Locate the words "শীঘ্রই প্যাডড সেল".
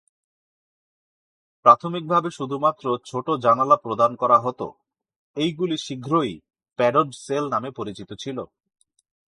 5.85-7.43